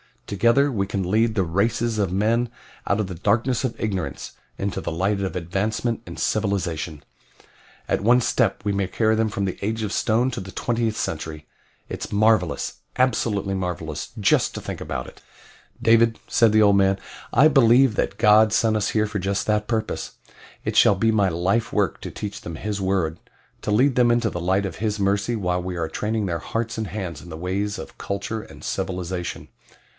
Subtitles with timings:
[0.25, 2.49] Together we can lead the races of men
[2.87, 7.03] out of the darkness of ignorance into the light of advancement and civilization.
[7.87, 10.95] At one step we may carry them from the Age of Stone to the twentieth
[10.95, 11.47] century.
[11.89, 15.21] It's marvelous absolutely marvelous just to think about it."
[15.81, 16.97] "David," said the old man,
[17.33, 20.13] "I believe that God sent us here for just that purpose
[20.63, 23.19] it shall be my life work to teach them His word
[23.63, 26.77] to lead them into the light of His mercy while we are training their hearts
[26.79, 29.49] and hands in the ways of culture and civilization."